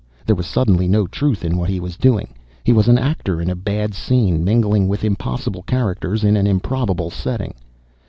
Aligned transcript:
There 0.25 0.35
was 0.35 0.47
suddenly 0.47 0.87
no 0.87 1.05
truth 1.05 1.45
in 1.45 1.57
what 1.59 1.69
he 1.69 1.79
was 1.79 1.95
doing. 1.95 2.29
He 2.63 2.73
was 2.73 2.87
an 2.87 2.97
actor 2.97 3.39
in 3.39 3.51
a 3.51 3.55
bad 3.55 3.93
scene, 3.93 4.43
mingling 4.43 4.87
with 4.87 5.03
impossible 5.03 5.61
characters 5.61 6.23
in 6.23 6.35
an 6.35 6.47
improbable 6.47 7.11
setting. 7.11 7.53